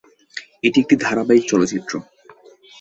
এটি 0.63 0.77
একটি 0.79 0.95
ধারাবাহিক 0.97 1.43
চলচ্চিত্র। 1.47 1.93